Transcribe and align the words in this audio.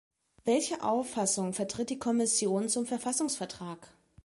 Welche 0.45 0.81
Auffassung 0.81 1.53
vertritt 1.53 1.91
die 1.91 1.99
Kommission 1.99 2.69
zum 2.69 2.87
Verfassungsvertrag? 2.87 3.87